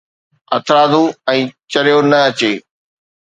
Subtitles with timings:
[0.53, 1.01] هٿرادو
[1.33, 1.39] ۽
[1.73, 2.51] چريو نه اچي؟